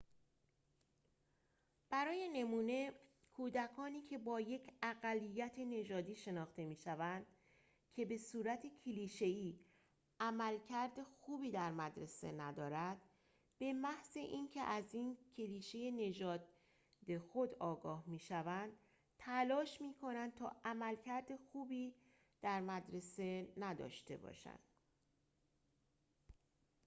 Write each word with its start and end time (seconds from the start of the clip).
برای 1.89 2.29
نمونه 2.33 2.91
کودکانی 3.33 4.01
که 4.01 4.17
با 4.17 4.39
یک 4.41 4.71
اقلیت‌نژادی 4.83 6.15
شناخته 6.15 6.65
می‌شوند 6.65 7.25
که 7.93 8.05
به‌صورت 8.05 8.67
کلیشه‌ای 8.85 9.59
عملکرد 10.19 11.03
خوبی 11.03 11.51
در 11.51 11.71
مدرسه 11.71 12.31
ندارد 12.31 13.01
به‌محض 13.57 14.17
اینکه 14.17 14.61
از 14.61 14.93
این 14.93 15.17
کلیشه 15.37 15.91
نژاد 15.91 16.47
خود 17.33 17.55
آگاه 17.59 18.03
می‌شوند 18.07 18.71
تلاش 19.17 19.81
می‌کنند 19.81 20.35
تا 20.35 20.55
عملکرد 20.65 21.35
خوبی 21.35 21.95
در 22.41 22.61
مدرسه 22.61 23.53
نداشته 23.57 24.17
باشند 24.17 24.59